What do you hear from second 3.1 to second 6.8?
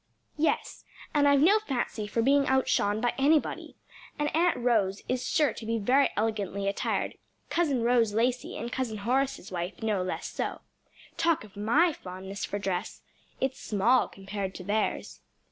anybody, and Aunt Rose is sure to be very elegantly